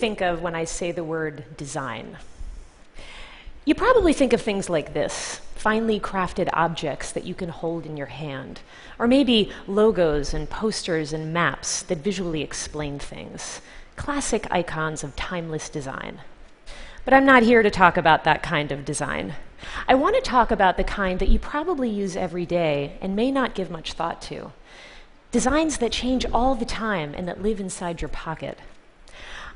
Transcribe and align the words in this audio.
think 0.00 0.22
of 0.22 0.40
when 0.40 0.54
I 0.54 0.64
say 0.64 0.92
the 0.92 1.04
word 1.04 1.44
design? 1.58 2.16
You 3.66 3.74
probably 3.74 4.14
think 4.14 4.32
of 4.32 4.40
things 4.40 4.70
like 4.70 4.94
this 4.94 5.42
finely 5.54 6.00
crafted 6.00 6.48
objects 6.54 7.12
that 7.12 7.24
you 7.24 7.34
can 7.34 7.50
hold 7.50 7.84
in 7.84 7.98
your 7.98 8.06
hand, 8.06 8.60
or 8.98 9.06
maybe 9.06 9.52
logos 9.66 10.32
and 10.32 10.48
posters 10.48 11.12
and 11.12 11.34
maps 11.34 11.82
that 11.82 11.98
visually 11.98 12.40
explain 12.40 12.98
things. 12.98 13.60
Classic 13.96 14.46
icons 14.50 15.04
of 15.04 15.14
timeless 15.16 15.68
design. 15.68 16.20
But 17.04 17.12
I'm 17.12 17.26
not 17.26 17.42
here 17.42 17.62
to 17.62 17.70
talk 17.70 17.98
about 17.98 18.24
that 18.24 18.42
kind 18.42 18.72
of 18.72 18.86
design. 18.86 19.34
I 19.86 19.94
want 19.96 20.16
to 20.16 20.22
talk 20.22 20.50
about 20.50 20.78
the 20.78 20.84
kind 20.84 21.18
that 21.18 21.28
you 21.28 21.38
probably 21.38 21.90
use 21.90 22.16
every 22.16 22.46
day 22.46 22.96
and 23.02 23.14
may 23.14 23.30
not 23.30 23.54
give 23.54 23.70
much 23.70 23.92
thought 23.92 24.22
to. 24.22 24.52
Designs 25.30 25.76
that 25.76 25.92
change 25.92 26.24
all 26.32 26.54
the 26.54 26.64
time 26.64 27.12
and 27.14 27.28
that 27.28 27.42
live 27.42 27.60
inside 27.60 28.00
your 28.00 28.08
pocket. 28.08 28.58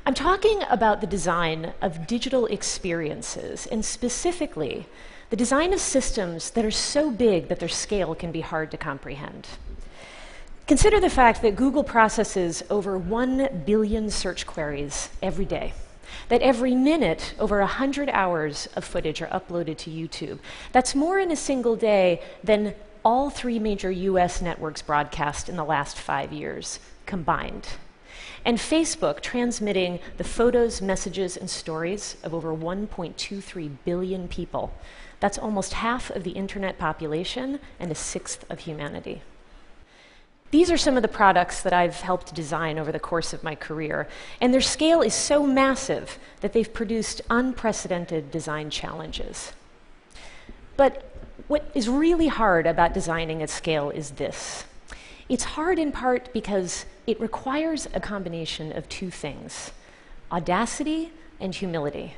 I'm 0.07 0.13
talking 0.13 0.61
about 0.69 1.01
the 1.01 1.07
design 1.07 1.73
of 1.81 2.05
digital 2.05 2.45
experiences, 2.45 3.65
and 3.65 3.83
specifically, 3.83 4.85
the 5.31 5.35
design 5.35 5.73
of 5.73 5.79
systems 5.79 6.51
that 6.51 6.63
are 6.63 6.69
so 6.69 7.09
big 7.09 7.47
that 7.47 7.59
their 7.59 7.67
scale 7.67 8.13
can 8.13 8.31
be 8.31 8.41
hard 8.41 8.69
to 8.69 8.77
comprehend. 8.77 9.47
Consider 10.67 10.99
the 10.99 11.09
fact 11.09 11.41
that 11.41 11.55
Google 11.55 11.83
processes 11.83 12.61
over 12.69 12.99
1 12.99 13.63
billion 13.65 14.11
search 14.11 14.45
queries 14.45 15.09
every 15.23 15.45
day, 15.45 15.73
that 16.29 16.43
every 16.43 16.75
minute, 16.75 17.33
over 17.39 17.57
100 17.61 18.07
hours 18.09 18.67
of 18.75 18.85
footage 18.85 19.23
are 19.23 19.27
uploaded 19.27 19.77
to 19.77 19.89
YouTube. 19.89 20.37
That's 20.71 20.93
more 20.93 21.17
in 21.17 21.31
a 21.31 21.35
single 21.35 21.75
day 21.75 22.21
than 22.43 22.75
all 23.03 23.31
three 23.31 23.57
major 23.57 23.89
US 23.89 24.39
networks 24.39 24.83
broadcast 24.83 25.49
in 25.49 25.55
the 25.55 25.65
last 25.65 25.97
five 25.97 26.31
years 26.31 26.79
combined 27.07 27.69
and 28.45 28.59
Facebook 28.59 29.21
transmitting 29.21 29.99
the 30.17 30.23
photos, 30.23 30.81
messages, 30.81 31.35
and 31.35 31.49
stories 31.49 32.15
of 32.23 32.33
over 32.33 32.55
1.23 32.55 33.71
billion 33.83 34.27
people. 34.27 34.71
That's 35.19 35.39
almost 35.39 35.73
half 35.73 36.11
of 36.11 36.23
the 36.23 36.31
internet 36.31 36.77
population 36.77 37.59
and 37.79 37.91
a 37.91 37.95
sixth 37.95 38.49
of 38.49 38.59
humanity. 38.59 39.23
These 40.51 40.69
are 40.71 40.77
some 40.77 40.95
of 40.95 41.01
the 41.01 41.09
products 41.09 41.63
that 41.63 41.73
I've 41.73 42.01
helped 42.01 42.35
design 42.35 42.77
over 42.77 42.91
the 42.91 42.99
course 42.99 43.33
of 43.33 43.43
my 43.43 43.55
career, 43.55 44.07
and 44.39 44.53
their 44.53 44.61
scale 44.61 45.01
is 45.01 45.13
so 45.13 45.45
massive 45.45 46.19
that 46.41 46.53
they've 46.53 46.71
produced 46.71 47.21
unprecedented 47.29 48.31
design 48.31 48.69
challenges. 48.69 49.53
But 50.77 51.11
what 51.47 51.69
is 51.73 51.89
really 51.89 52.27
hard 52.27 52.67
about 52.67 52.93
designing 52.93 53.41
at 53.41 53.49
scale 53.49 53.89
is 53.89 54.11
this 54.11 54.65
it's 55.27 55.43
hard 55.43 55.79
in 55.79 55.91
part 55.91 56.31
because 56.33 56.85
it 57.07 57.19
requires 57.19 57.87
a 57.93 57.99
combination 57.99 58.71
of 58.71 58.87
two 58.89 59.09
things 59.09 59.71
audacity 60.31 61.11
and 61.39 61.53
humility. 61.53 62.15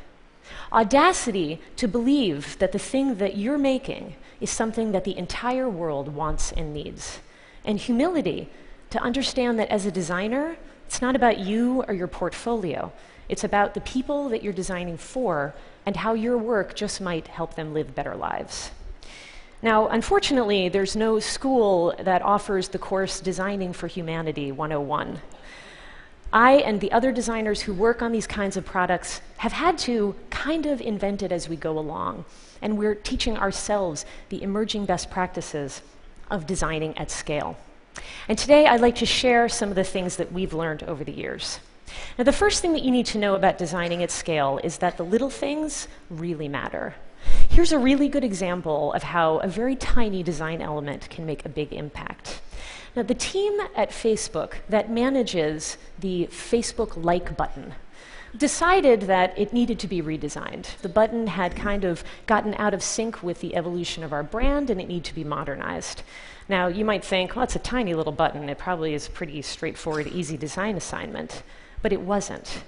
Audacity 0.72 1.61
to 1.75 1.88
believe 1.88 2.58
that 2.59 2.72
the 2.72 2.80
thing 2.80 3.16
that 3.16 3.38
you're 3.38 3.58
making 3.58 4.16
is 4.39 4.49
something 4.49 4.91
that 4.91 5.03
the 5.03 5.17
entire 5.17 5.69
world 5.69 6.09
wants 6.09 6.52
and 6.53 6.73
needs. 6.73 7.19
And 7.66 7.80
humility 7.80 8.49
to 8.91 9.02
understand 9.02 9.59
that 9.59 9.69
as 9.69 9.86
a 9.86 9.92
designer, 9.92 10.58
it's 10.86 11.02
not 11.02 11.16
about 11.16 11.39
you 11.39 11.83
or 11.88 11.94
your 11.94 12.08
portfolio. 12.08 12.94
It's 13.27 13.44
about 13.44 13.73
the 13.73 13.81
people 13.81 14.30
that 14.30 14.42
you're 14.42 14.53
designing 14.53 14.97
for 14.97 15.53
and 15.86 15.97
how 15.97 16.14
your 16.14 16.38
work 16.38 16.75
just 16.75 17.02
might 17.02 17.27
help 17.27 17.55
them 17.55 17.73
live 17.73 17.94
better 17.94 18.16
lives. 18.16 18.71
Now, 19.61 19.88
unfortunately, 19.88 20.69
there's 20.69 20.95
no 20.95 21.19
school 21.19 21.95
that 22.00 22.22
offers 22.22 22.69
the 22.69 22.77
course 22.77 23.20
Designing 23.20 23.73
for 23.73 23.87
Humanity 23.87 24.52
101. 24.52 25.20
I 26.31 26.54
and 26.58 26.80
the 26.80 26.92
other 26.92 27.11
designers 27.11 27.61
who 27.61 27.73
work 27.73 28.04
on 28.04 28.11
these 28.11 28.27
kinds 28.27 28.55
of 28.55 28.65
products 28.65 29.21
have 29.37 29.54
had 29.54 29.80
to 29.80 30.14
kind 30.30 30.67
of 30.67 30.80
invent 30.80 31.23
it 31.23 31.31
as 31.31 31.49
we 31.49 31.55
go 31.55 31.80
along. 31.80 32.26
And 32.61 32.77
we're 32.77 32.93
teaching 32.93 33.36
ourselves 33.37 34.05
the 34.30 34.43
emerging 34.43 34.86
best 34.86 35.09
practices 35.09 35.81
of 36.30 36.45
designing 36.45 36.95
at 36.98 37.10
scale. 37.10 37.58
And 38.27 38.37
today 38.37 38.67
I'd 38.67 38.81
like 38.81 38.98
to 38.98 39.05
share 39.08 39.49
some 39.49 39.70
of 39.70 39.76
the 39.76 39.83
things 39.83 40.17
that 40.17 40.31
we've 40.31 40.54
learned 40.54 40.83
over 40.83 41.04
the 41.04 41.11
years. 41.11 41.60
Now, 42.17 42.26
the 42.26 42.31
first 42.31 42.61
thing 42.61 42.73
that 42.73 42.83
you 42.83 42.92
need 42.92 43.08
to 43.08 43.17
know 43.17 43.33
about 43.33 43.58
designing 43.58 44.04
at 44.04 44.11
scale 44.11 44.60
is 44.64 44.77
that 44.80 44.98
the 44.98 45.05
little 45.05 45.31
things 45.31 45.87
really 46.11 46.48
matter. 46.48 46.93
Here's 47.49 47.71
a 47.71 47.80
really 47.80 48.08
good 48.08 48.23
example 48.23 48.93
of 48.93 49.03
how 49.03 49.37
a 49.37 49.47
very 49.47 49.75
tiny 49.75 50.21
design 50.23 50.61
element 50.61 51.09
can 51.09 51.25
make 51.25 51.43
a 51.45 51.49
big 51.49 51.73
impact. 51.73 52.41
Now, 52.95 53.03
the 53.03 53.15
team 53.15 53.59
at 53.75 53.89
Facebook 53.89 54.55
that 54.69 54.91
manages 54.91 55.77
the 55.99 56.27
Facebook 56.31 57.03
like 57.03 57.36
button 57.37 57.73
decided 58.36 59.02
that 59.02 59.37
it 59.37 59.53
needed 59.53 59.80
to 59.80 59.87
be 59.87 60.02
redesigned. 60.02 60.77
The 60.81 60.89
button 60.89 61.27
had 61.27 61.55
kind 61.55 61.83
of 61.83 62.03
gotten 62.25 62.53
out 62.55 62.73
of 62.73 62.83
sync 62.83 63.23
with 63.23 63.39
the 63.41 63.55
evolution 63.55 64.03
of 64.03 64.13
our 64.13 64.23
brand 64.23 64.69
and 64.69 64.80
it 64.80 64.87
needed 64.87 65.05
to 65.05 65.15
be 65.15 65.23
modernized. 65.23 66.03
Now, 66.49 66.67
you 66.67 66.86
might 66.86 67.03
think, 67.03 67.36
well, 67.36 67.43
it's 67.43 67.55
a 67.55 67.59
tiny 67.59 67.93
little 67.93 68.11
button. 68.11 68.49
It 68.49 68.57
probably 68.57 68.93
is 68.93 69.07
a 69.07 69.11
pretty 69.11 69.41
straightforward, 69.41 70.07
easy 70.07 70.37
design 70.37 70.75
assignment. 70.75 71.43
But 71.81 71.93
it 71.93 72.02
wasn't. 72.02 72.63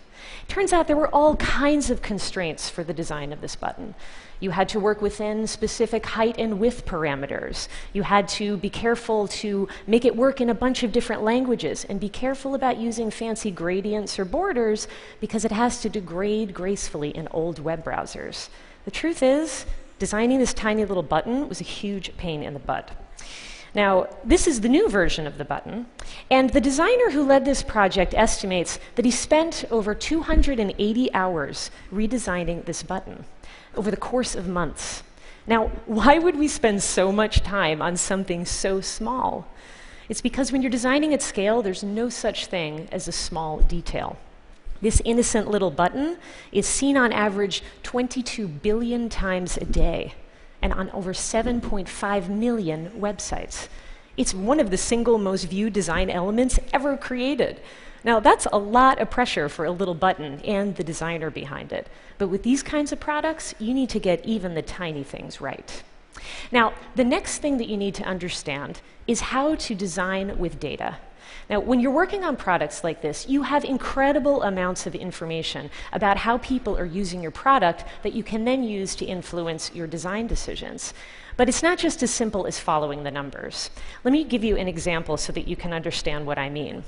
Turns 0.48 0.74
out 0.74 0.88
there 0.88 0.98
were 0.98 1.14
all 1.14 1.36
kinds 1.38 1.90
of 1.90 2.02
constraints 2.02 2.70
for 2.70 2.84
the 2.84 2.94
design 2.94 3.34
of 3.34 3.42
this 3.42 3.56
button. 3.56 3.96
You 4.40 4.52
had 4.52 4.70
to 4.70 4.80
work 4.80 5.02
within 5.02 5.48
specific 5.48 6.06
height 6.06 6.36
and 6.38 6.60
width 6.60 6.86
parameters. 6.86 7.68
You 7.92 8.04
had 8.04 8.28
to 8.30 8.56
be 8.58 8.70
careful 8.70 9.28
to 9.28 9.68
make 9.86 10.06
it 10.06 10.16
work 10.16 10.40
in 10.40 10.50
a 10.50 10.54
bunch 10.54 10.84
of 10.84 10.92
different 10.92 11.24
languages 11.24 11.86
and 11.86 12.00
be 12.00 12.10
careful 12.10 12.56
about 12.56 12.78
using 12.78 13.12
fancy 13.12 13.52
gradients 13.52 14.18
or 14.18 14.26
borders 14.26 14.88
because 15.20 15.44
it 15.44 15.52
has 15.52 15.82
to 15.82 15.90
degrade 15.90 16.54
gracefully 16.54 17.10
in 17.10 17.28
old 17.32 17.60
web 17.60 17.84
browsers. 17.84 18.48
The 18.86 18.92
truth 18.92 19.22
is, 19.22 19.66
designing 20.00 20.40
this 20.40 20.54
tiny 20.54 20.86
little 20.86 21.04
button 21.04 21.50
was 21.50 21.60
a 21.60 21.66
huge 21.66 22.16
pain 22.16 22.42
in 22.42 22.54
the 22.54 22.60
butt. 22.60 22.92
Now, 23.76 24.08
this 24.24 24.48
is 24.48 24.62
the 24.62 24.70
new 24.70 24.90
version 24.90 25.28
of 25.28 25.38
the 25.38 25.46
button, 25.46 25.86
and 26.32 26.50
the 26.50 26.62
designer 26.62 27.12
who 27.12 27.24
led 27.24 27.46
this 27.46 27.62
project 27.62 28.16
estimates 28.16 28.80
that 28.96 29.06
he 29.06 29.12
spent 29.12 29.66
over 29.70 29.94
280 29.94 31.14
hours 31.14 31.70
redesigning 31.94 32.66
this 32.66 32.82
button 32.82 33.26
over 33.80 33.90
the 33.90 33.98
course 33.98 34.36
of 34.36 34.46
months. 34.46 35.04
Now, 35.48 35.68
why 35.86 36.20
would 36.20 36.38
we 36.38 36.50
spend 36.50 36.84
so 36.84 37.14
much 37.14 37.40
time 37.44 37.82
on 37.82 37.96
something 37.96 38.46
so 38.46 38.82
small? 38.82 39.48
It's 40.10 40.20
because 40.20 40.52
when 40.52 40.62
you're 40.62 40.70
designing 40.70 41.14
at 41.14 41.22
scale, 41.22 41.62
there's 41.62 41.82
no 41.82 42.10
such 42.10 42.48
thing 42.48 42.90
as 42.92 43.08
a 43.08 43.14
small 43.14 43.62
detail. 43.62 44.18
This 44.82 45.02
innocent 45.06 45.48
little 45.50 45.72
button 45.72 46.18
is 46.52 46.68
seen 46.68 46.98
on 46.98 47.14
average 47.14 47.64
22 47.84 48.50
billion 48.50 49.08
times 49.08 49.56
a 49.56 49.66
day 49.66 50.14
and 50.62 50.74
on 50.74 50.90
over 50.90 51.14
7.5 51.14 52.28
million 52.28 52.92
websites. 52.98 53.70
It's 54.18 54.34
one 54.34 54.60
of 54.60 54.72
the 54.72 54.78
single 54.78 55.18
most 55.18 55.46
viewed 55.46 55.72
design 55.72 56.10
elements 56.10 56.60
ever 56.74 56.98
created. 56.98 57.62
Now, 58.04 58.20
that's 58.20 58.48
a 58.52 58.58
lot 58.58 59.00
of 59.00 59.10
pressure 59.10 59.50
for 59.50 59.66
a 59.66 59.72
little 59.72 59.94
button 59.94 60.42
and 60.42 60.76
the 60.76 60.84
designer 60.84 61.30
behind 61.30 61.72
it. 61.72 61.88
But 62.18 62.30
with 62.30 62.44
these 62.44 62.64
kinds 62.64 62.92
of 62.92 63.00
products, 63.00 63.54
you 63.60 63.74
need 63.74 63.90
to 63.90 64.00
get 64.00 64.26
even 64.26 64.54
the 64.54 64.62
tiny 64.62 65.04
things 65.04 65.42
right. 65.42 65.84
Now, 66.52 66.74
the 66.96 67.04
next 67.04 67.40
thing 67.40 67.58
that 67.58 67.68
you 67.70 67.78
need 67.78 67.96
to 67.96 68.04
understand 68.04 68.82
is 69.08 69.22
how 69.22 69.56
to 69.56 69.76
design 69.76 70.38
with 70.38 70.60
data. 70.60 70.98
Now, 71.50 71.60
when 71.60 71.80
you're 71.80 71.92
working 71.92 72.24
on 72.24 72.36
products 72.36 72.84
like 72.84 73.02
this, 73.02 73.28
you 73.28 73.44
have 73.44 73.64
incredible 73.64 74.44
amounts 74.44 74.86
of 74.86 74.96
information 74.96 75.70
about 75.92 76.18
how 76.18 76.38
people 76.38 76.78
are 76.78 76.86
using 76.86 77.22
your 77.22 77.32
product 77.32 77.86
that 78.04 78.14
you 78.14 78.24
can 78.24 78.46
then 78.46 78.64
use 78.64 78.96
to 78.96 79.06
influence 79.06 79.72
your 79.74 79.88
design 79.88 80.28
decisions. 80.28 80.94
But 81.38 81.50
it's 81.50 81.64
not 81.64 81.78
just 81.78 82.04
as 82.04 82.12
simple 82.12 82.46
as 82.46 82.60
following 82.60 83.04
the 83.04 83.12
numbers. 83.12 83.72
Let 84.04 84.12
me 84.12 84.24
give 84.24 84.44
you 84.44 84.58
an 84.58 84.68
example 84.68 85.18
so 85.18 85.32
that 85.34 85.48
you 85.48 85.56
can 85.56 85.74
understand 85.74 86.28
what 86.28 86.38
I 86.38 86.50
mean. 86.50 86.84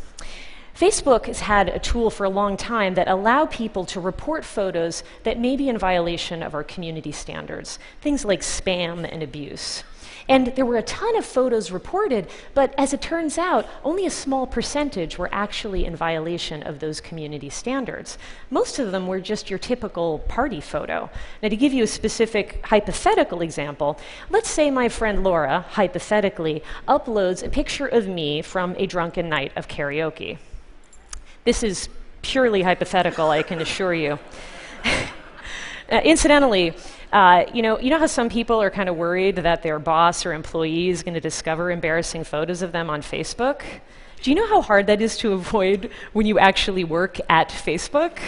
Facebook 0.75 1.25
has 1.25 1.41
had 1.41 1.69
a 1.69 1.79
tool 1.79 2.09
for 2.09 2.23
a 2.23 2.29
long 2.29 2.57
time 2.57 2.95
that 2.95 3.07
allow 3.07 3.45
people 3.45 3.85
to 3.85 3.99
report 3.99 4.45
photos 4.45 5.03
that 5.23 5.39
may 5.39 5.55
be 5.55 5.69
in 5.69 5.77
violation 5.77 6.41
of 6.41 6.53
our 6.53 6.63
community 6.63 7.11
standards, 7.11 7.77
things 8.01 8.25
like 8.25 8.41
spam 8.41 9.07
and 9.11 9.21
abuse. 9.21 9.83
And 10.29 10.47
there 10.55 10.65
were 10.65 10.77
a 10.77 10.83
ton 10.83 11.17
of 11.17 11.25
photos 11.25 11.71
reported, 11.71 12.29
but 12.53 12.73
as 12.77 12.93
it 12.93 13.01
turns 13.01 13.37
out, 13.37 13.67
only 13.83 14.05
a 14.05 14.09
small 14.09 14.47
percentage 14.47 15.17
were 15.17 15.29
actually 15.31 15.85
in 15.85 15.95
violation 15.95 16.63
of 16.63 16.79
those 16.79 17.01
community 17.01 17.49
standards. 17.49 18.17
Most 18.49 18.79
of 18.79 18.91
them 18.91 19.07
were 19.07 19.19
just 19.19 19.49
your 19.49 19.59
typical 19.59 20.19
party 20.19 20.61
photo. 20.61 21.09
Now, 21.41 21.49
to 21.49 21.55
give 21.55 21.73
you 21.73 21.83
a 21.83 21.87
specific 21.87 22.65
hypothetical 22.65 23.41
example, 23.41 23.99
let's 24.29 24.49
say 24.49 24.71
my 24.71 24.89
friend 24.89 25.23
Laura, 25.23 25.65
hypothetically, 25.69 26.63
uploads 26.87 27.43
a 27.43 27.49
picture 27.49 27.87
of 27.87 28.07
me 28.07 28.41
from 28.41 28.75
a 28.77 28.85
drunken 28.85 29.27
night 29.27 29.51
of 29.55 29.67
karaoke. 29.67 30.37
This 31.43 31.63
is 31.63 31.89
purely 32.21 32.61
hypothetical, 32.61 33.31
I 33.31 33.41
can 33.41 33.61
assure 33.61 33.95
you. 33.95 34.19
uh, 35.91 36.01
incidentally, 36.03 36.75
uh, 37.11 37.45
you 37.51 37.63
know, 37.63 37.79
you 37.79 37.89
know 37.89 37.97
how 37.97 38.05
some 38.05 38.29
people 38.29 38.61
are 38.61 38.69
kind 38.69 38.87
of 38.87 38.95
worried 38.95 39.37
that 39.37 39.63
their 39.63 39.79
boss 39.79 40.23
or 40.23 40.33
employee 40.33 40.89
is 40.89 41.01
going 41.01 41.15
to 41.15 41.19
discover 41.19 41.71
embarrassing 41.71 42.25
photos 42.25 42.61
of 42.61 42.73
them 42.73 42.91
on 42.91 43.01
Facebook? 43.01 43.63
Do 44.21 44.29
you 44.29 44.35
know 44.35 44.45
how 44.45 44.61
hard 44.61 44.85
that 44.85 45.01
is 45.01 45.17
to 45.17 45.33
avoid 45.33 45.89
when 46.13 46.27
you 46.27 46.37
actually 46.37 46.83
work 46.83 47.19
at 47.27 47.49
Facebook? 47.49 48.19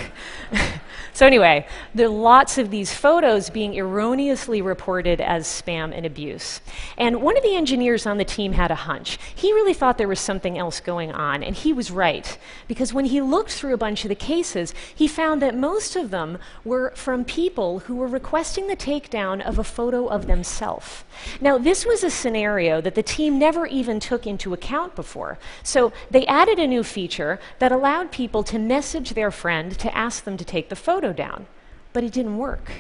so, 1.14 1.28
anyway, 1.28 1.68
there 1.94 2.08
are 2.08 2.10
lots 2.10 2.58
of 2.58 2.72
these 2.72 2.92
photos 2.92 3.52
being 3.52 3.76
erroneously 3.76 4.60
reported 4.64 5.22
as 5.22 5.46
spam 5.46 5.96
and 5.96 6.04
abuse. 6.04 6.62
And 6.98 7.22
one 7.22 7.38
of 7.38 7.44
the 7.44 7.56
engineers 7.56 8.08
on 8.08 8.18
the 8.18 8.26
team 8.26 8.54
had 8.54 8.72
a 8.72 8.76
hunch. 8.76 9.20
He 9.36 9.54
really 9.54 9.76
thought 9.76 10.00
there 10.00 10.08
was 10.08 10.20
something 10.20 10.58
else 10.58 10.80
going 10.80 11.12
on, 11.12 11.44
and 11.44 11.56
he 11.56 11.72
was 11.72 11.92
right. 11.92 12.40
Because 12.68 12.92
when 12.92 13.06
he 13.06 13.22
looked 13.22 13.52
through 13.52 13.76
a 13.76 13.78
bunch 13.78 14.04
of 14.04 14.10
the 14.10 14.16
cases, 14.16 14.74
he 14.96 15.08
found 15.08 15.44
that 15.44 15.56
most 15.56 15.96
of 15.96 16.10
them 16.10 16.40
were 16.64 16.92
from 16.96 17.24
people 17.24 17.80
who 17.80 17.98
were 17.98 18.08
requesting 18.08 18.66
the 18.66 18.76
takedown 18.76 19.46
of 19.46 19.60
a 19.60 19.64
photo 19.64 20.08
of 20.08 20.26
themselves. 20.26 21.04
Now, 21.40 21.60
this 21.60 21.86
was 21.86 22.04
a 22.04 22.10
scenario 22.10 22.82
that 22.82 22.96
the 22.96 23.04
team 23.04 23.38
never 23.38 23.68
even 23.68 24.00
took 24.00 24.26
into 24.26 24.54
account 24.54 24.96
before. 24.96 25.38
So, 25.62 25.83
they 26.12 26.26
added 26.28 26.60
a 26.60 26.68
new 26.68 26.84
feature 26.84 27.40
that 27.60 27.72
allowed 27.72 28.12
people 28.12 28.44
to 28.44 28.60
message 28.60 29.12
their 29.12 29.32
friend 29.32 29.78
to 29.80 29.98
ask 29.98 30.24
them 30.24 30.38
to 30.38 30.46
take 30.46 30.70
the 30.70 30.76
photo 30.76 31.12
down. 31.12 31.48
But 31.92 32.04
it 32.04 32.14
didn't 32.14 32.38
work. 32.38 32.72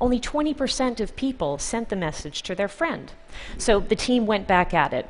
Only 0.00 0.20
20% 0.20 1.00
of 1.00 1.16
people 1.16 1.58
sent 1.58 1.88
the 1.88 1.96
message 1.96 2.42
to 2.42 2.54
their 2.54 2.68
friend. 2.68 3.12
So 3.58 3.80
the 3.80 3.96
team 3.96 4.26
went 4.26 4.46
back 4.46 4.72
at 4.72 4.92
it. 4.92 5.08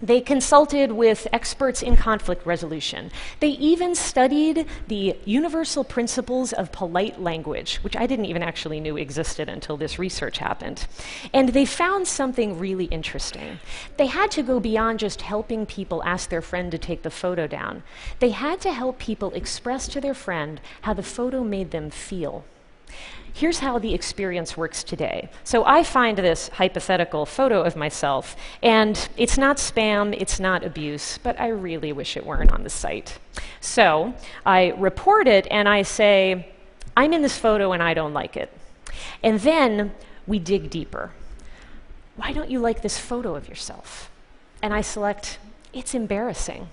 They 0.00 0.20
consulted 0.20 0.92
with 0.92 1.26
experts 1.32 1.82
in 1.82 1.96
conflict 1.96 2.46
resolution. 2.46 3.10
They 3.40 3.48
even 3.48 3.96
studied 3.96 4.66
the 4.86 5.16
universal 5.24 5.82
principles 5.82 6.52
of 6.52 6.70
polite 6.70 7.20
language, 7.20 7.78
which 7.82 7.96
I 7.96 8.06
didn't 8.06 8.26
even 8.26 8.42
actually 8.42 8.78
knew 8.78 8.96
existed 8.96 9.48
until 9.48 9.76
this 9.76 9.98
research 9.98 10.38
happened. 10.38 10.86
And 11.34 11.48
they 11.48 11.64
found 11.64 12.06
something 12.06 12.60
really 12.60 12.84
interesting. 12.86 13.58
They 13.96 14.06
had 14.06 14.30
to 14.32 14.44
go 14.44 14.60
beyond 14.60 15.00
just 15.00 15.22
helping 15.22 15.66
people 15.66 16.04
ask 16.04 16.30
their 16.30 16.42
friend 16.42 16.70
to 16.70 16.78
take 16.78 17.02
the 17.02 17.10
photo 17.10 17.48
down. 17.48 17.82
They 18.20 18.30
had 18.30 18.60
to 18.60 18.72
help 18.72 18.98
people 18.98 19.32
express 19.32 19.88
to 19.88 20.00
their 20.00 20.14
friend 20.14 20.60
how 20.82 20.94
the 20.94 21.02
photo 21.02 21.42
made 21.42 21.72
them 21.72 21.90
feel. 21.90 22.44
Here's 23.32 23.60
how 23.60 23.78
the 23.78 23.94
experience 23.94 24.56
works 24.56 24.82
today. 24.82 25.28
So 25.44 25.64
I 25.64 25.84
find 25.84 26.18
this 26.18 26.48
hypothetical 26.48 27.24
photo 27.24 27.62
of 27.62 27.76
myself, 27.76 28.34
and 28.64 29.08
it's 29.16 29.38
not 29.38 29.58
spam, 29.58 30.12
it's 30.18 30.40
not 30.40 30.64
abuse, 30.64 31.18
but 31.22 31.38
I 31.40 31.48
really 31.48 31.92
wish 31.92 32.16
it 32.16 32.26
weren't 32.26 32.52
on 32.52 32.64
the 32.64 32.70
site. 32.70 33.18
So 33.60 34.14
I 34.44 34.74
report 34.76 35.28
it 35.28 35.46
and 35.52 35.68
I 35.68 35.82
say, 35.82 36.48
I'm 36.96 37.12
in 37.12 37.22
this 37.22 37.38
photo 37.38 37.70
and 37.70 37.80
I 37.80 37.94
don't 37.94 38.12
like 38.12 38.36
it. 38.36 38.52
And 39.22 39.38
then 39.38 39.94
we 40.26 40.40
dig 40.40 40.68
deeper. 40.68 41.12
Why 42.16 42.32
don't 42.32 42.50
you 42.50 42.58
like 42.58 42.82
this 42.82 42.98
photo 42.98 43.36
of 43.36 43.48
yourself? 43.48 44.10
And 44.60 44.74
I 44.74 44.80
select, 44.80 45.38
it's 45.72 45.94
embarrassing. 45.94 46.68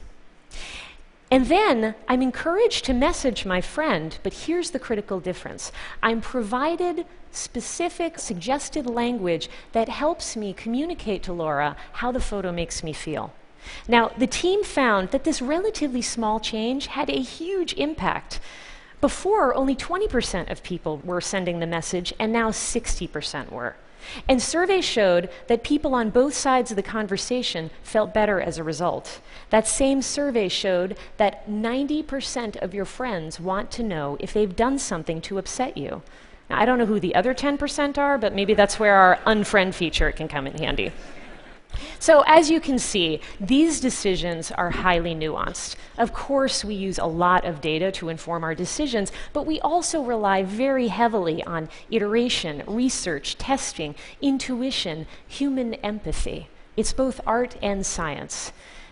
And 1.32 1.48
then 1.48 1.96
I'm 2.08 2.22
encouraged 2.22 2.86
to 2.86 2.94
message 2.94 3.46
my 3.46 3.60
friend, 3.60 4.18
but 4.22 4.34
here's 4.34 4.72
the 4.72 4.80
critical 4.80 5.20
difference. 5.20 5.72
I'm 6.04 6.22
provided 6.22 7.06
specific, 7.32 8.20
suggested 8.20 8.86
language 8.86 9.50
that 9.72 9.90
helps 9.90 10.36
me 10.36 10.54
communicate 10.54 11.24
to 11.24 11.34
Laura 11.34 11.76
how 11.94 12.12
the 12.12 12.20
photo 12.20 12.52
makes 12.52 12.84
me 12.84 12.94
feel. 12.94 13.34
Now, 13.88 14.12
the 14.18 14.28
team 14.28 14.64
found 14.64 15.10
that 15.10 15.24
this 15.24 15.42
relatively 15.42 16.02
small 16.02 16.40
change 16.40 16.88
had 16.88 17.10
a 17.10 17.20
huge 17.20 17.74
impact. 17.74 18.40
Before, 19.02 19.56
only 19.56 19.76
20% 19.76 20.52
of 20.52 20.64
people 20.64 21.02
were 21.04 21.22
sending 21.22 21.60
the 21.60 21.68
message, 21.68 22.14
and 22.20 22.32
now 22.32 22.52
60% 22.52 23.52
were. 23.52 23.76
And 24.28 24.42
surveys 24.42 24.86
showed 24.86 25.30
that 25.48 25.64
people 25.64 25.94
on 25.96 26.10
both 26.10 26.34
sides 26.34 26.72
of 26.72 26.78
the 26.78 26.84
conversation 26.84 27.70
felt 27.84 28.14
better 28.14 28.40
as 28.42 28.58
a 28.58 28.64
result. 28.64 29.20
That 29.50 29.68
same 29.68 30.02
survey 30.02 30.48
showed 30.48 30.98
that 31.18 31.50
90% 31.50 32.58
of 32.62 32.74
your 32.74 32.86
friends 32.86 33.40
want 33.40 33.72
to 33.72 33.84
know 33.84 34.18
if 34.20 34.34
they've 34.34 34.56
done 34.56 34.80
something 34.80 35.22
to 35.22 35.38
upset 35.38 35.78
you. 35.78 36.02
Now, 36.50 36.62
I 36.62 36.66
don't 36.66 36.78
know 36.78 36.86
who 36.86 37.00
the 37.00 37.16
other 37.16 37.34
10% 37.34 37.98
are, 37.98 38.18
but 38.18 38.34
maybe 38.34 38.54
that's 38.54 38.80
where 38.80 38.96
our 38.96 39.18
unfriend 39.26 39.74
feature 39.74 40.12
can 40.12 40.28
come 40.28 40.48
in 40.48 40.58
handy. 40.58 40.92
So, 42.00 42.24
as 42.28 42.50
you 42.50 42.60
can 42.60 42.80
see, 42.80 43.22
these 43.40 43.80
decisions 43.80 44.52
are 44.52 44.70
highly 44.72 45.16
nuanced. 45.16 45.76
Of 45.98 46.14
course, 46.14 46.64
we 46.64 46.76
use 46.76 46.98
a 46.98 47.06
lot 47.06 47.46
of 47.46 47.62
data 47.62 47.92
to 47.94 48.10
inform 48.10 48.44
our 48.44 48.56
decisions, 48.56 49.12
but 49.34 49.46
we 49.46 49.60
also 49.62 50.04
rely 50.04 50.44
very 50.44 50.88
heavily 50.88 51.44
on 51.44 51.70
iteration, 51.92 52.64
research, 52.68 53.38
testing, 53.38 53.96
intuition, 54.22 55.08
human 55.28 55.76
empathy. 55.76 56.48
It's 56.78 56.94
both 56.94 57.22
art 57.26 57.56
and 57.62 57.86
science. 57.86 58.52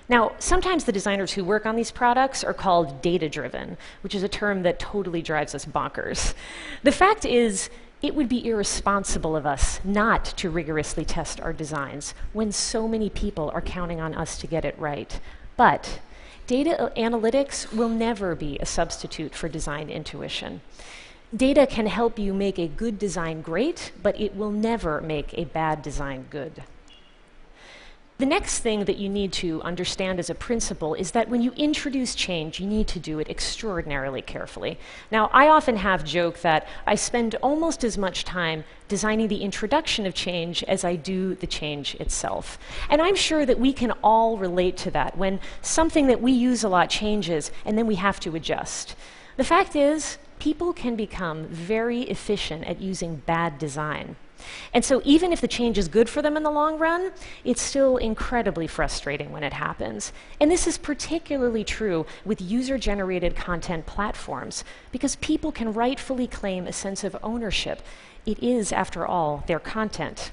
Now, 0.09 0.33
sometimes 0.38 0.83
the 0.83 0.91
designers 0.91 1.33
who 1.33 1.44
work 1.44 1.65
on 1.65 1.75
these 1.75 1.91
products 1.91 2.44
are 2.44 2.53
called 2.53 3.01
data 3.01 3.30
driven, 3.30 3.77
which 4.01 4.13
is 4.13 4.24
a 4.24 4.27
term 4.27 4.63
that 4.63 4.80
totally 4.80 5.21
drives 5.21 5.56
us 5.56 5.65
bonkers. 5.65 6.33
The 6.83 6.91
fact 6.91 7.25
is, 7.25 7.69
it 8.04 8.14
would 8.14 8.28
be 8.28 8.46
irresponsible 8.46 9.34
of 9.34 9.46
us 9.46 9.80
not 9.86 10.26
to 10.26 10.50
rigorously 10.50 11.06
test 11.06 11.40
our 11.40 11.54
designs 11.54 12.14
when 12.34 12.52
so 12.52 12.86
many 12.86 13.10
people 13.10 13.50
are 13.54 13.62
counting 13.62 14.02
on 14.02 14.14
us 14.14 14.38
to 14.38 14.46
get 14.46 14.66
it 14.66 14.78
right. 14.78 15.22
But 15.56 16.02
data 16.46 16.92
analytics 16.98 17.74
will 17.74 17.88
never 17.88 18.36
be 18.36 18.60
a 18.60 18.66
substitute 18.66 19.34
for 19.34 19.48
design 19.48 19.90
intuition. 19.90 20.60
Data 21.34 21.66
can 21.66 21.88
help 21.88 22.20
you 22.20 22.34
make 22.34 22.60
a 22.60 22.68
good 22.68 23.00
design 23.00 23.42
great, 23.42 23.94
but 24.04 24.20
it 24.20 24.36
will 24.36 24.52
never 24.52 25.00
make 25.00 25.34
a 25.38 25.46
bad 25.46 25.82
design 25.82 26.26
good. 26.30 26.62
The 28.24 28.30
next 28.30 28.60
thing 28.60 28.86
that 28.86 28.96
you 28.96 29.10
need 29.10 29.34
to 29.34 29.62
understand 29.64 30.18
as 30.18 30.30
a 30.30 30.34
principle 30.34 30.94
is 30.94 31.12
that 31.12 31.28
when 31.28 31.42
you 31.42 31.52
introduce 31.58 32.16
change, 32.16 32.58
you 32.58 32.66
need 32.66 32.88
to 32.88 32.98
do 32.98 33.20
it 33.20 33.28
extraordinarily 33.28 34.22
carefully. 34.22 34.80
Now, 35.12 35.30
I 35.34 35.50
often 35.50 35.75
have 35.75 36.06
joke 36.06 36.40
that 36.40 36.66
I 36.88 36.96
spend 36.96 37.36
almost 37.42 37.84
as 37.84 37.98
much 37.98 38.24
time 38.24 38.64
designing 38.88 39.28
the 39.28 39.42
introduction 39.42 40.06
of 40.06 40.14
change 40.14 40.64
as 40.70 40.86
I 40.86 40.96
do 40.96 41.36
the 41.36 41.48
change 41.48 41.96
itself. 41.96 42.58
And 42.90 43.02
I'm 43.02 43.18
sure 43.18 43.46
that 43.46 43.60
we 43.60 43.74
can 43.74 43.92
all 44.02 44.38
relate 44.38 44.78
to 44.78 44.92
that 44.92 45.18
when 45.18 45.42
something 45.62 46.08
that 46.08 46.22
we 46.22 46.31
use 46.31 46.64
a 46.64 46.69
lot 46.69 46.90
changes 46.90 47.52
and 47.66 47.78
then 47.78 47.88
we 47.88 47.96
have 47.96 48.22
to 48.22 48.38
adjust. 48.38 48.96
The 49.36 49.44
fact 49.44 49.76
is, 49.76 50.18
people 50.40 50.72
can 50.72 50.96
become 50.96 51.48
very 51.48 52.04
efficient 52.04 52.64
at 52.64 52.80
using 52.80 53.18
bad 53.18 53.60
design. 53.60 54.16
And 54.73 54.83
so, 54.83 55.02
even 55.06 55.31
if 55.31 55.42
the 55.42 55.47
change 55.47 55.78
is 55.78 55.88
good 55.88 56.09
for 56.09 56.21
them 56.21 56.38
in 56.38 56.44
the 56.44 56.52
long 56.52 56.78
run, 56.78 57.12
it's 57.44 57.62
still 57.62 57.97
incredibly 57.97 58.68
frustrating 58.68 59.31
when 59.31 59.44
it 59.44 59.54
happens. 59.54 60.14
And 60.40 60.50
this 60.50 60.68
is 60.68 60.78
particularly 60.78 61.64
true 61.64 62.06
with 62.26 62.42
user 62.42 62.78
generated 62.78 63.35
content 63.35 63.85
platforms, 63.85 64.64
because 64.92 65.16
people 65.18 65.52
can 65.52 65.73
rightfully 65.73 66.28
claim 66.28 66.68
a 66.68 66.73
sense 66.73 67.04
of 67.04 67.16
ownership. 67.23 67.81
It 68.26 68.42
is, 68.42 68.71
after 68.71 69.06
all, 69.06 69.44
their 69.47 69.59
content. 69.59 70.31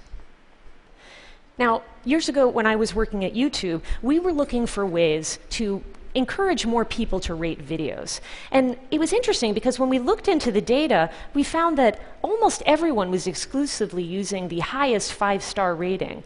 Now, 1.58 1.82
years 2.04 2.28
ago 2.28 2.48
when 2.48 2.66
I 2.66 2.76
was 2.76 2.94
working 2.94 3.24
at 3.24 3.34
YouTube, 3.34 3.82
we 4.00 4.18
were 4.18 4.32
looking 4.32 4.66
for 4.66 4.86
ways 4.86 5.38
to 5.50 5.84
encourage 6.14 6.66
more 6.66 6.84
people 6.84 7.20
to 7.20 7.34
rate 7.34 7.64
videos. 7.66 8.20
And 8.50 8.76
it 8.90 8.98
was 8.98 9.12
interesting 9.12 9.54
because 9.54 9.78
when 9.78 9.88
we 9.88 9.98
looked 9.98 10.28
into 10.28 10.50
the 10.50 10.60
data, 10.60 11.10
we 11.34 11.42
found 11.42 11.78
that 11.78 12.00
almost 12.22 12.62
everyone 12.66 13.10
was 13.10 13.26
exclusively 13.26 14.02
using 14.02 14.48
the 14.48 14.60
highest 14.60 15.12
five 15.12 15.42
star 15.42 15.74
rating. 15.74 16.22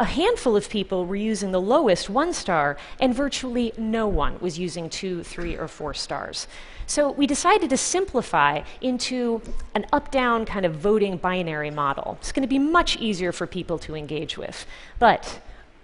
A 0.00 0.04
handful 0.04 0.56
of 0.56 0.68
people 0.68 1.06
were 1.06 1.16
using 1.16 1.50
the 1.50 1.60
lowest 1.60 2.08
one 2.08 2.32
star, 2.32 2.76
and 3.00 3.12
virtually 3.12 3.72
no 3.76 4.06
one 4.06 4.38
was 4.38 4.56
using 4.56 4.88
two, 4.88 5.24
three, 5.24 5.56
or 5.56 5.66
four 5.66 5.92
stars. 5.92 6.46
So 6.86 7.10
we 7.10 7.26
decided 7.26 7.68
to 7.70 7.76
simplify 7.76 8.62
into 8.80 9.42
an 9.74 9.86
up 9.92 10.12
down 10.12 10.46
kind 10.46 10.64
of 10.64 10.76
voting 10.76 11.16
binary 11.16 11.70
model. 11.70 12.16
It's 12.20 12.30
going 12.30 12.44
to 12.44 12.48
be 12.48 12.60
much 12.60 12.96
easier 12.98 13.32
for 13.32 13.46
people 13.46 13.76
to 13.80 13.96
engage 13.96 14.38
with. 14.38 14.66
But 15.00 15.40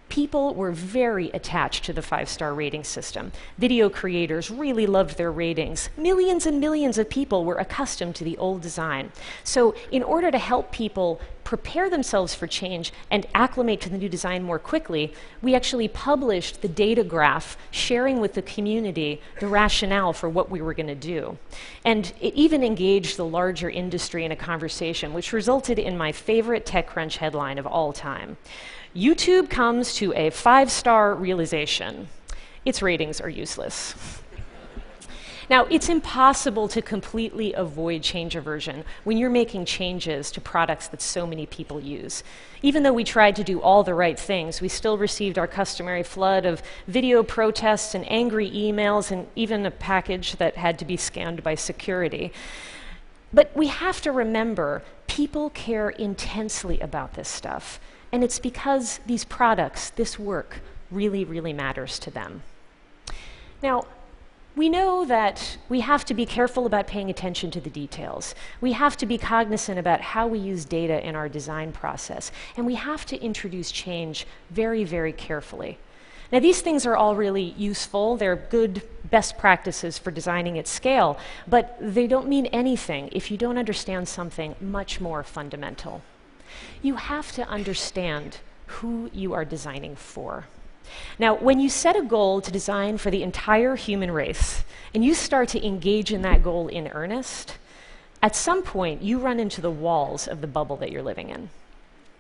people 0.08 0.54
were 0.54 0.70
very 0.70 1.30
attached 1.30 1.84
to 1.84 1.92
the 1.92 2.02
five 2.02 2.28
star 2.28 2.54
rating 2.54 2.84
system. 2.84 3.32
Video 3.58 3.88
creators 3.88 4.50
really 4.50 4.87
loved 4.87 5.16
their 5.16 5.32
ratings. 5.32 5.88
Millions 5.96 6.46
and 6.46 6.61
millions 6.61 6.99
of 6.99 7.08
people 7.08 7.44
were 7.44 7.56
accustomed 7.56 8.14
to 8.16 8.25
the 8.25 8.37
old 8.38 8.61
design. 8.61 9.11
So, 9.42 9.75
in 9.90 10.02
order 10.02 10.30
to 10.30 10.38
help 10.38 10.73
people 10.73 11.20
prepare 11.44 11.88
themselves 11.88 12.34
for 12.34 12.46
change 12.46 12.92
and 13.10 13.26
acclimate 13.34 13.80
to 13.82 13.88
the 13.88 13.98
new 13.98 14.08
design 14.08 14.42
more 14.42 14.58
quickly, 14.58 15.12
we 15.42 15.54
actually 15.54 15.86
published 15.86 16.62
the 16.62 16.68
data 16.68 17.04
graph, 17.04 17.56
sharing 17.70 18.18
with 18.18 18.34
the 18.34 18.42
community 18.42 19.20
the 19.40 19.46
rationale 19.46 20.12
for 20.12 20.28
what 20.28 20.50
we 20.50 20.60
were 20.60 20.74
going 20.74 20.86
to 20.86 20.94
do. 20.94 21.38
And 21.84 22.12
it 22.20 22.34
even 22.34 22.64
engaged 22.64 23.16
the 23.16 23.26
larger 23.26 23.70
industry 23.70 24.24
in 24.24 24.32
a 24.32 24.36
conversation, 24.36 25.12
which 25.12 25.32
resulted 25.32 25.78
in 25.78 25.96
my 25.96 26.12
favorite 26.12 26.66
TechCrunch 26.66 27.16
headline 27.16 27.58
of 27.58 27.66
all 27.66 27.92
time. 27.92 28.36
YouTube 28.96 29.50
comes 29.50 29.94
to 29.94 30.12
a 30.14 30.30
five 30.30 30.70
star 30.70 31.14
realization 31.14 32.08
its 32.64 32.80
ratings 32.80 33.20
are 33.20 33.28
useless. 33.28 34.22
Now, 35.50 35.64
it's 35.66 35.90
impossible 35.90 36.68
to 36.68 36.80
completely 36.80 37.52
avoid 37.52 38.02
change 38.02 38.34
aversion 38.34 38.84
when 39.04 39.18
you're 39.18 39.28
making 39.28 39.66
changes 39.66 40.30
to 40.32 40.40
products 40.40 40.88
that 40.88 41.02
so 41.02 41.26
many 41.26 41.44
people 41.44 41.80
use. 41.80 42.24
Even 42.62 42.82
though 42.82 42.92
we 42.94 43.04
tried 43.04 43.36
to 43.36 43.44
do 43.44 43.60
all 43.60 43.82
the 43.82 43.94
right 43.94 44.18
things, 44.18 44.60
we 44.60 44.68
still 44.68 44.96
received 44.96 45.38
our 45.38 45.46
customary 45.46 46.02
flood 46.02 46.46
of 46.46 46.62
video 46.86 47.22
protests 47.22 47.94
and 47.94 48.10
angry 48.10 48.50
emails, 48.50 49.10
and 49.10 49.26
even 49.36 49.66
a 49.66 49.70
package 49.70 50.36
that 50.36 50.56
had 50.56 50.78
to 50.78 50.84
be 50.84 50.96
scanned 50.96 51.42
by 51.42 51.54
security. 51.54 52.32
But 53.32 53.54
we 53.54 53.66
have 53.66 54.00
to 54.02 54.12
remember 54.12 54.82
people 55.06 55.50
care 55.50 55.90
intensely 55.90 56.80
about 56.80 57.14
this 57.14 57.28
stuff, 57.28 57.80
and 58.10 58.24
it's 58.24 58.38
because 58.38 59.00
these 59.06 59.24
products, 59.24 59.90
this 59.90 60.18
work, 60.18 60.60
really, 60.90 61.24
really 61.24 61.52
matters 61.52 61.98
to 61.98 62.10
them. 62.10 62.42
Now, 63.62 63.86
we 64.56 64.68
know 64.68 65.04
that 65.04 65.58
we 65.68 65.80
have 65.80 66.04
to 66.04 66.14
be 66.14 66.25
careful 66.25 66.64
about 66.64 66.87
paying 66.87 67.11
attention 67.11 67.50
to 67.50 67.61
the 67.61 67.70
details. 67.70 68.34
We 68.61 68.73
have 68.73 68.96
to 68.99 69.06
be 69.06 69.18
cognizant 69.18 69.78
about 69.78 70.00
how 70.00 70.28
we 70.28 70.38
use 70.38 70.64
data 70.64 71.04
in 71.06 71.16
our 71.16 71.28
design 71.28 71.73
process. 71.73 72.30
And 72.56 72.64
we 72.64 72.76
have 72.76 73.04
to 73.06 73.20
introduce 73.20 73.73
change 73.73 74.26
very, 74.50 74.84
very 74.84 75.12
carefully. 75.12 75.78
Now, 76.30 76.38
these 76.38 76.61
things 76.61 76.87
are 76.87 76.96
all 76.96 77.16
really 77.16 77.54
useful. 77.56 78.16
They're 78.16 78.37
good 78.37 78.82
best 79.11 79.38
practices 79.38 79.99
for 79.99 80.11
designing 80.11 80.58
at 80.58 80.68
scale, 80.68 81.18
but 81.46 81.76
they 81.80 82.06
don't 82.06 82.28
mean 82.28 82.46
anything 82.46 83.08
if 83.12 83.30
you 83.30 83.37
don't 83.37 83.58
understand 83.58 84.08
something 84.08 84.54
much 84.61 85.00
more 85.00 85.23
fundamental. 85.23 86.02
You 86.80 86.94
have 86.94 87.32
to 87.32 87.46
understand 87.49 88.38
who 88.66 89.11
you 89.12 89.32
are 89.32 89.44
designing 89.44 89.96
for. 89.96 90.46
Now, 91.18 91.36
when 91.36 91.60
you 91.60 91.68
set 91.68 91.96
a 91.96 92.02
goal 92.02 92.40
to 92.40 92.50
design 92.50 92.98
for 92.98 93.10
the 93.10 93.22
entire 93.22 93.76
human 93.76 94.10
race, 94.10 94.64
and 94.94 95.04
you 95.04 95.14
start 95.14 95.48
to 95.50 95.66
engage 95.66 96.12
in 96.12 96.22
that 96.22 96.42
goal 96.42 96.68
in 96.68 96.88
earnest, 96.88 97.58
at 98.22 98.36
some 98.36 98.62
point 98.62 99.02
you 99.02 99.18
run 99.18 99.40
into 99.40 99.60
the 99.60 99.70
walls 99.70 100.28
of 100.28 100.40
the 100.40 100.46
bubble 100.46 100.76
that 100.76 100.90
you're 100.90 101.02
living 101.02 101.30
in. 101.30 101.50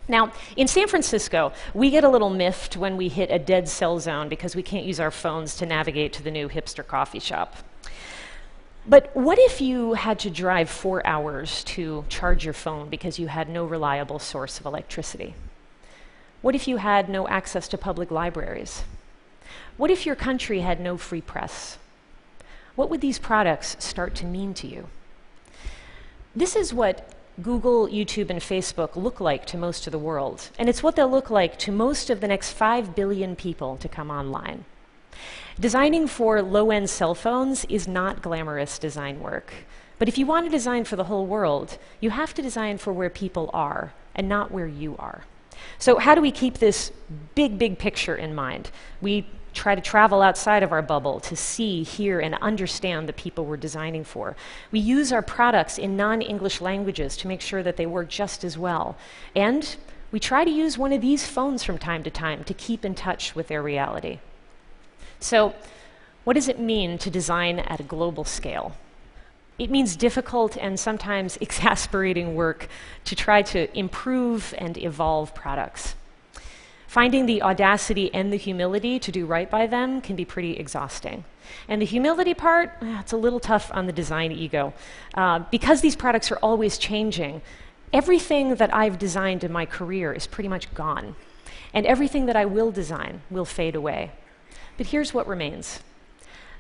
Now, 0.06 0.32
in 0.56 0.68
San 0.68 0.86
Francisco, 0.86 1.52
we 1.72 1.90
get 1.90 2.04
a 2.04 2.08
little 2.08 2.28
miffed 2.28 2.76
when 2.76 2.96
we 2.96 3.08
hit 3.08 3.30
a 3.30 3.38
dead 3.38 3.68
cell 3.68 3.98
zone 4.00 4.28
because 4.28 4.54
we 4.54 4.62
can't 4.62 4.84
use 4.84 5.00
our 5.00 5.10
phones 5.10 5.56
to 5.56 5.66
navigate 5.66 6.12
to 6.14 6.22
the 6.22 6.30
new 6.30 6.48
hipster 6.48 6.86
coffee 6.86 7.20
shop. 7.20 7.56
But 8.86 9.16
what 9.16 9.38
if 9.38 9.62
you 9.62 9.94
had 9.94 10.18
to 10.20 10.30
drive 10.30 10.68
four 10.68 11.06
hours 11.06 11.64
to 11.64 12.04
charge 12.10 12.44
your 12.44 12.52
phone 12.52 12.90
because 12.90 13.18
you 13.18 13.28
had 13.28 13.48
no 13.48 13.64
reliable 13.64 14.18
source 14.18 14.60
of 14.60 14.66
electricity? 14.66 15.34
What 16.44 16.54
if 16.54 16.68
you 16.68 16.76
had 16.76 17.08
no 17.08 17.26
access 17.26 17.68
to 17.68 17.78
public 17.78 18.10
libraries? 18.10 18.84
What 19.78 19.90
if 19.90 20.04
your 20.04 20.14
country 20.14 20.60
had 20.60 20.78
no 20.78 20.98
free 20.98 21.22
press? 21.22 21.78
What 22.74 22.90
would 22.90 23.00
these 23.00 23.18
products 23.18 23.78
start 23.78 24.14
to 24.16 24.26
mean 24.26 24.52
to 24.60 24.66
you? 24.66 24.88
This 26.36 26.54
is 26.54 26.74
what 26.74 27.14
Google, 27.40 27.88
YouTube, 27.88 28.28
and 28.28 28.40
Facebook 28.40 28.94
look 28.94 29.20
like 29.20 29.46
to 29.46 29.56
most 29.56 29.86
of 29.86 29.92
the 29.92 29.98
world, 29.98 30.50
and 30.58 30.68
it's 30.68 30.82
what 30.82 30.96
they'll 30.96 31.10
look 31.10 31.30
like 31.30 31.58
to 31.60 31.72
most 31.72 32.10
of 32.10 32.20
the 32.20 32.28
next 32.28 32.52
5 32.52 32.94
billion 32.94 33.36
people 33.36 33.78
to 33.78 33.88
come 33.88 34.10
online. 34.10 34.66
Designing 35.58 36.06
for 36.06 36.42
low 36.42 36.70
end 36.70 36.90
cell 36.90 37.14
phones 37.14 37.64
is 37.70 37.88
not 37.88 38.20
glamorous 38.20 38.78
design 38.78 39.18
work. 39.18 39.50
But 39.98 40.08
if 40.08 40.18
you 40.18 40.26
want 40.26 40.44
to 40.44 40.50
design 40.50 40.84
for 40.84 40.96
the 40.96 41.04
whole 41.04 41.24
world, 41.24 41.78
you 42.02 42.10
have 42.10 42.34
to 42.34 42.42
design 42.42 42.76
for 42.76 42.92
where 42.92 43.08
people 43.08 43.48
are 43.54 43.94
and 44.14 44.28
not 44.28 44.50
where 44.50 44.66
you 44.66 44.94
are. 44.98 45.24
So, 45.78 45.98
how 45.98 46.14
do 46.14 46.20
we 46.20 46.30
keep 46.30 46.58
this 46.58 46.92
big, 47.34 47.58
big 47.58 47.78
picture 47.78 48.16
in 48.16 48.34
mind? 48.34 48.70
We 49.00 49.26
try 49.54 49.74
to 49.74 49.80
travel 49.80 50.20
outside 50.20 50.62
of 50.62 50.72
our 50.72 50.82
bubble 50.82 51.20
to 51.20 51.36
see, 51.36 51.82
hear, 51.82 52.20
and 52.20 52.34
understand 52.36 53.08
the 53.08 53.12
people 53.12 53.46
we're 53.46 53.56
designing 53.56 54.04
for. 54.04 54.36
We 54.72 54.80
use 54.80 55.12
our 55.12 55.22
products 55.22 55.78
in 55.78 55.96
non 55.96 56.22
English 56.22 56.60
languages 56.60 57.16
to 57.18 57.28
make 57.28 57.40
sure 57.40 57.62
that 57.62 57.76
they 57.76 57.86
work 57.86 58.08
just 58.08 58.44
as 58.44 58.58
well. 58.58 58.96
And 59.34 59.76
we 60.12 60.20
try 60.20 60.44
to 60.44 60.50
use 60.50 60.78
one 60.78 60.92
of 60.92 61.00
these 61.00 61.26
phones 61.26 61.64
from 61.64 61.78
time 61.78 62.02
to 62.04 62.10
time 62.10 62.44
to 62.44 62.54
keep 62.54 62.84
in 62.84 62.94
touch 62.94 63.34
with 63.34 63.48
their 63.48 63.62
reality. 63.62 64.18
So, 65.18 65.54
what 66.24 66.34
does 66.34 66.48
it 66.48 66.58
mean 66.58 66.98
to 66.98 67.10
design 67.10 67.58
at 67.58 67.80
a 67.80 67.84
global 67.84 68.24
scale? 68.24 68.76
It 69.58 69.70
means 69.70 69.96
difficult 69.96 70.56
and 70.56 70.78
sometimes 70.78 71.36
exasperating 71.40 72.34
work 72.34 72.68
to 73.04 73.14
try 73.14 73.42
to 73.42 73.76
improve 73.76 74.54
and 74.58 74.76
evolve 74.78 75.34
products. 75.34 75.94
Finding 76.86 77.26
the 77.26 77.42
audacity 77.42 78.12
and 78.14 78.32
the 78.32 78.36
humility 78.36 79.00
to 79.00 79.10
do 79.10 79.26
right 79.26 79.50
by 79.50 79.66
them 79.66 80.00
can 80.00 80.14
be 80.14 80.24
pretty 80.24 80.56
exhausting. 80.56 81.24
And 81.68 81.82
the 81.82 81.86
humility 81.86 82.34
part, 82.34 82.70
eh, 82.82 83.00
it's 83.00 83.12
a 83.12 83.16
little 83.16 83.40
tough 83.40 83.70
on 83.74 83.86
the 83.86 83.92
design 83.92 84.30
ego. 84.30 84.72
Uh, 85.14 85.40
because 85.50 85.80
these 85.80 85.96
products 85.96 86.30
are 86.30 86.36
always 86.36 86.78
changing, 86.78 87.42
everything 87.92 88.54
that 88.56 88.72
I've 88.72 88.98
designed 88.98 89.42
in 89.42 89.50
my 89.50 89.66
career 89.66 90.12
is 90.12 90.28
pretty 90.28 90.48
much 90.48 90.72
gone. 90.72 91.16
And 91.72 91.84
everything 91.84 92.26
that 92.26 92.36
I 92.36 92.44
will 92.44 92.70
design 92.70 93.22
will 93.28 93.44
fade 93.44 93.74
away. 93.74 94.12
But 94.76 94.86
here's 94.86 95.12
what 95.12 95.26
remains 95.26 95.80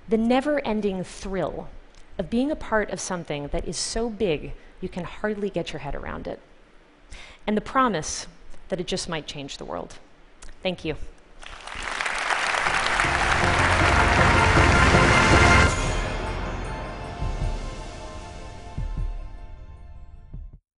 the 0.08 0.18
never 0.18 0.60
ending 0.66 1.04
thrill 1.04 1.68
of 2.18 2.30
being 2.30 2.50
a 2.50 2.56
part 2.56 2.90
of 2.90 3.00
something 3.00 3.48
that 3.48 3.66
is 3.66 3.76
so 3.76 4.08
big 4.08 4.52
you 4.80 4.88
can 4.88 5.04
hardly 5.04 5.50
get 5.50 5.72
your 5.72 5.80
head 5.80 5.94
around 5.94 6.26
it. 6.26 6.40
And 7.46 7.56
the 7.56 7.60
promise 7.60 8.26
that 8.68 8.80
it 8.80 8.86
just 8.86 9.08
might 9.08 9.26
change 9.26 9.58
the 9.58 9.64
world. 9.64 9.98
Thank 10.62 10.84
you. 10.84 10.96